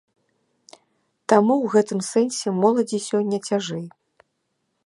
Таму 1.33 1.53
ў 1.63 1.65
гэтым 1.75 1.99
сэнсе 2.11 2.47
моладзі 2.63 2.99
сёння 3.09 3.37
цяжэй. 3.51 3.85